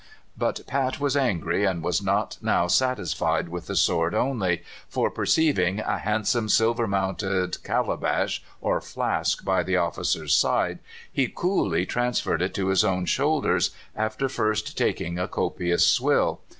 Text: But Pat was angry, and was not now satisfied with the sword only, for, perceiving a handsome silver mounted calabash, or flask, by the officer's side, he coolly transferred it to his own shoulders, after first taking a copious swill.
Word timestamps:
But 0.35 0.61
Pat 0.65 0.99
was 0.99 1.15
angry, 1.15 1.63
and 1.63 1.83
was 1.83 2.01
not 2.01 2.39
now 2.41 2.65
satisfied 2.65 3.49
with 3.49 3.67
the 3.67 3.75
sword 3.75 4.15
only, 4.15 4.63
for, 4.89 5.11
perceiving 5.11 5.79
a 5.79 5.99
handsome 5.99 6.49
silver 6.49 6.87
mounted 6.87 7.63
calabash, 7.63 8.41
or 8.61 8.81
flask, 8.81 9.45
by 9.45 9.61
the 9.61 9.77
officer's 9.77 10.33
side, 10.35 10.79
he 11.11 11.27
coolly 11.27 11.85
transferred 11.85 12.41
it 12.41 12.55
to 12.55 12.69
his 12.69 12.83
own 12.83 13.05
shoulders, 13.05 13.69
after 13.95 14.27
first 14.27 14.75
taking 14.75 15.19
a 15.19 15.27
copious 15.27 15.85
swill. 15.85 16.41